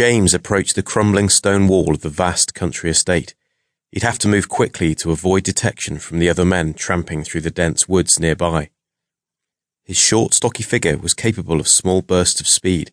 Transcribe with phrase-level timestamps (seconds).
[0.00, 3.34] James approached the crumbling stone wall of the vast country estate,
[3.92, 7.50] he'd have to move quickly to avoid detection from the other men tramping through the
[7.50, 8.70] dense woods nearby.
[9.84, 12.92] His short, stocky figure was capable of small bursts of speed,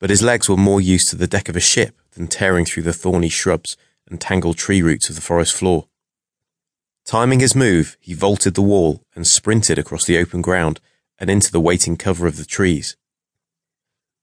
[0.00, 2.82] but his legs were more used to the deck of a ship than tearing through
[2.82, 3.76] the thorny shrubs
[4.08, 5.86] and tangled tree roots of the forest floor.
[7.04, 10.80] Timing his move, he vaulted the wall and sprinted across the open ground
[11.20, 12.96] and into the waiting cover of the trees.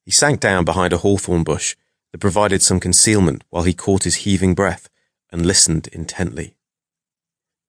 [0.03, 1.77] He sank down behind a hawthorn bush
[2.11, 4.89] that provided some concealment while he caught his heaving breath
[5.31, 6.55] and listened intently.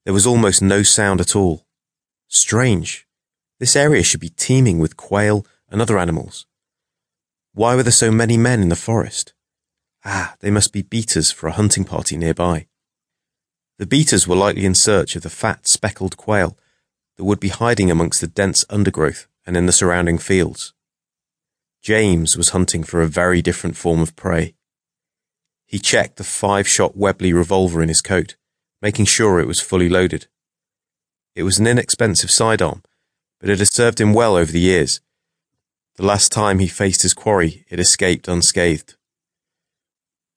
[0.04, 1.66] There was almost no sound at all.
[2.28, 3.06] Strange.
[3.58, 6.46] This area should be teeming with quail and other animals.
[7.52, 9.34] Why were there so many men in the forest?
[10.04, 12.66] Ah, they must be beaters for a hunting party nearby.
[13.78, 16.56] The beaters were likely in search of the fat, speckled quail
[17.16, 20.72] that would be hiding amongst the dense undergrowth and in the surrounding fields.
[21.82, 24.54] James was hunting for a very different form of prey.
[25.66, 28.36] He checked the five-shot Webley revolver in his coat,
[28.82, 30.26] making sure it was fully loaded.
[31.34, 32.82] It was an inexpensive sidearm,
[33.40, 35.00] but it had served him well over the years.
[35.96, 38.96] The last time he faced his quarry, it escaped unscathed.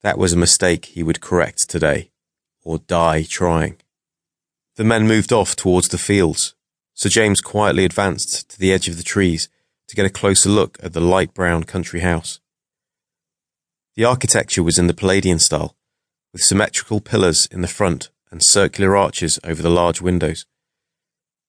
[0.02, 2.12] That was a mistake he would correct today
[2.64, 3.78] or die trying.
[4.76, 6.56] The men moved off towards the fields,
[6.94, 9.50] Sir James quietly advanced to the edge of the trees
[9.94, 12.40] to get a closer look at the light brown country house.
[13.96, 15.76] The architecture was in the Palladian style,
[16.32, 20.48] with symmetrical pillars in the front and circular arches over the large windows.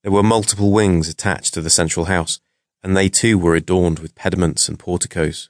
[0.03, 2.39] There were multiple wings attached to the central house,
[2.83, 5.49] and they too were adorned with pediments and porticos.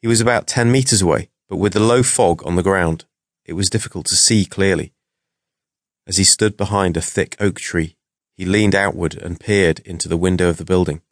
[0.00, 3.04] He was about ten metres away, but with the low fog on the ground,
[3.44, 4.94] it was difficult to see clearly.
[6.06, 7.98] As he stood behind a thick oak tree,
[8.38, 11.02] he leaned outward and peered into the window of the building.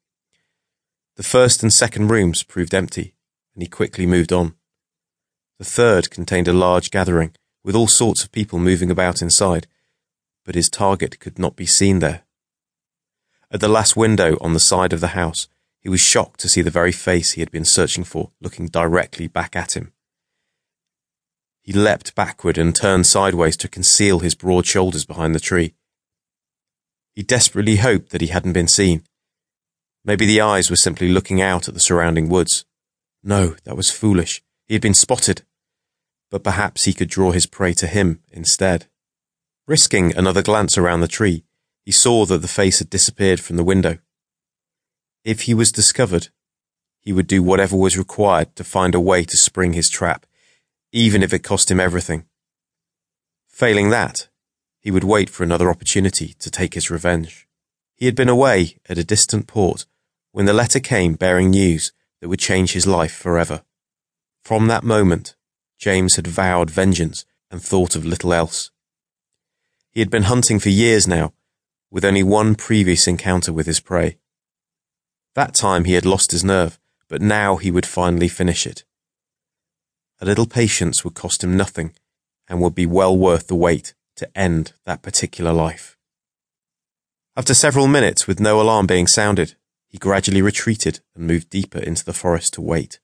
[1.17, 3.15] The first and second rooms proved empty,
[3.55, 4.55] and he quickly moved on.
[5.59, 9.67] The third contained a large gathering, with all sorts of people moving about inside,
[10.45, 12.23] but his target could not be seen there.
[13.51, 15.49] At the last window on the side of the house,
[15.81, 19.29] he was shocked to see the very face he had been searching for looking directly
[19.29, 19.93] back at him.
[21.61, 25.75] He leapt backward and turned sideways to conceal his broad shoulders behind the tree.
[27.15, 29.05] He desperately hoped that he hadn't been seen.
[30.05, 32.65] Maybe the eyes were simply looking out at the surrounding woods.
[33.23, 34.43] No, that was foolish.
[34.67, 35.43] He had been spotted.
[36.31, 38.87] But perhaps he could draw his prey to him instead.
[39.67, 41.45] Risking another glance around the tree,
[41.85, 43.99] he saw that the face had disappeared from the window.
[45.25, 46.29] If he was discovered,
[47.01, 50.27] he would do whatever was required to find a way to spring his trap
[50.93, 52.27] even if it cost him everything.
[53.49, 54.29] Failing that,
[54.79, 57.49] he would wait for another opportunity to take his revenge.
[57.95, 59.87] He had been away at a distant port
[60.33, 63.63] when the letter came bearing news that would change his life forever.
[64.43, 65.37] From that moment,
[65.79, 68.71] James had vowed vengeance and thought of little else.
[69.91, 71.35] He had been hunting for years now,
[71.91, 74.17] with only one previous encounter with his prey.
[75.35, 76.79] That time he had lost his nerve,
[77.09, 78.85] but now he would finally finish it.
[80.21, 81.93] A little patience would cost him nothing
[82.49, 85.99] and would be well worth the wait to end that particular life.
[87.37, 89.57] After several minutes with no alarm being sounded,
[89.93, 92.99] he gradually retreated and moved deeper into the forest to wait.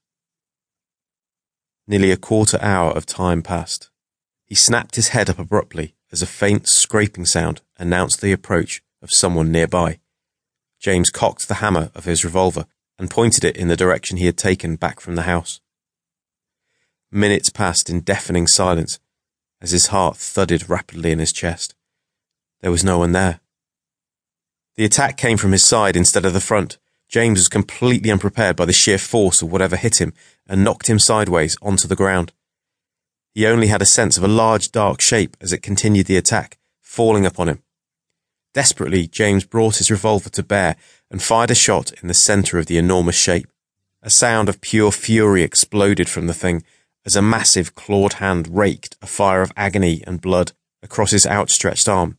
[1.86, 3.90] Nearly a quarter hour of time passed.
[4.46, 9.12] He snapped his head up abruptly as a faint scraping sound announced the approach of
[9.12, 10.00] someone nearby.
[10.80, 12.64] James cocked the hammer of his revolver
[12.98, 15.60] and pointed it in the direction he had taken back from the house.
[17.12, 18.98] Minutes passed in deafening silence
[19.60, 21.74] as his heart thudded rapidly in his chest.
[22.60, 23.40] There was no one there.
[24.78, 26.78] The attack came from his side instead of the front.
[27.08, 30.12] James was completely unprepared by the sheer force of whatever hit him
[30.46, 32.32] and knocked him sideways onto the ground.
[33.34, 36.58] He only had a sense of a large dark shape as it continued the attack,
[36.80, 37.62] falling upon him.
[38.54, 40.76] Desperately, James brought his revolver to bear
[41.10, 43.48] and fired a shot in the centre of the enormous shape.
[44.04, 46.62] A sound of pure fury exploded from the thing
[47.04, 50.52] as a massive clawed hand raked a fire of agony and blood
[50.84, 52.17] across his outstretched arm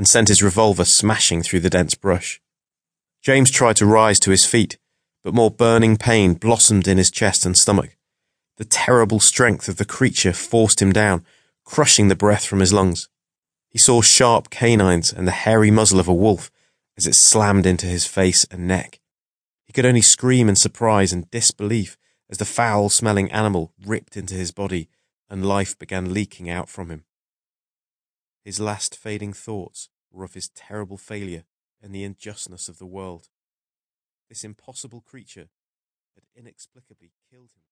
[0.00, 2.40] and sent his revolver smashing through the dense brush.
[3.20, 4.78] James tried to rise to his feet,
[5.22, 7.98] but more burning pain blossomed in his chest and stomach.
[8.56, 11.22] The terrible strength of the creature forced him down,
[11.66, 13.10] crushing the breath from his lungs.
[13.68, 16.50] He saw sharp canines and the hairy muzzle of a wolf
[16.96, 19.00] as it slammed into his face and neck.
[19.66, 21.98] He could only scream in surprise and disbelief
[22.30, 24.88] as the foul smelling animal ripped into his body
[25.28, 27.04] and life began leaking out from him.
[28.44, 31.44] His last fading thoughts were of his terrible failure
[31.82, 33.28] and the injustice of the world.
[34.28, 35.48] This impossible creature
[36.14, 37.64] had inexplicably killed him.